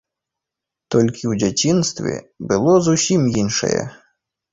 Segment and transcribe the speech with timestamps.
[0.93, 2.15] Толькі ў дзяцінстве
[2.53, 3.81] было зусім іншае.